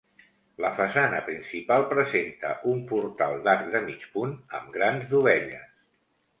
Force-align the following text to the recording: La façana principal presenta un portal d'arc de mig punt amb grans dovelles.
La 0.63 0.69
façana 0.77 1.19
principal 1.27 1.85
presenta 1.91 2.55
un 2.73 2.81
portal 2.93 3.39
d'arc 3.45 3.71
de 3.77 3.85
mig 3.93 4.09
punt 4.17 4.35
amb 4.61 4.77
grans 4.81 5.09
dovelles. 5.17 5.73